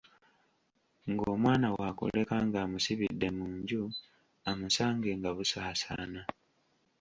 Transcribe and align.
Ng’omwana 1.11 1.67
waakuleka 1.77 2.35
ng’amusibidde 2.47 3.27
mu 3.37 3.45
nju 3.57 3.83
amusange 4.49 5.09
nga 5.17 5.29
busaasaana. 5.37 6.21